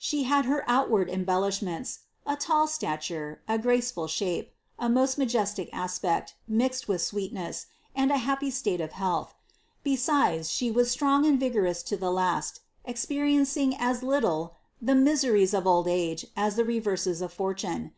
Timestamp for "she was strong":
10.50-11.26